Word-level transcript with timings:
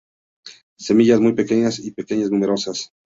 Semillas 0.79 1.19
muy 1.19 1.33
pequeñas 1.33 1.77
y 1.77 1.91
numerosas. 2.31 2.91